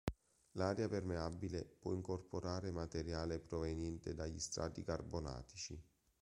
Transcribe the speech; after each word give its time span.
L'area 0.53 0.87
permeabile 0.89 1.75
può 1.77 1.93
incorporare 1.93 2.71
materiale 2.71 3.37
proveniente 3.37 4.15
dagli 4.15 4.39
strati 4.39 4.81
carbonatici. 4.83 5.79